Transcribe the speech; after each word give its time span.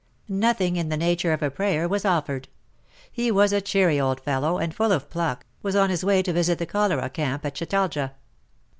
Nothing 0.27 0.77
in 0.77 0.89
the 0.89 0.97
nature 0.97 1.31
of 1.31 1.43
a 1.43 1.51
prayer 1.51 1.87
was 1.87 2.05
offered. 2.05 2.47
He 3.11 3.29
was 3.29 3.53
a 3.53 3.61
cheery 3.61 3.99
old 3.99 4.19
fellow 4.19 4.57
and, 4.57 4.73
full 4.73 4.91
of 4.91 5.11
pluck, 5.11 5.45
was 5.61 5.75
on 5.75 5.91
his 5.91 6.03
way 6.03 6.23
to 6.23 6.33
visit 6.33 6.57
the 6.57 6.65
cholera 6.65 7.07
camp 7.07 7.45
at 7.45 7.53
Chatalja. 7.53 8.15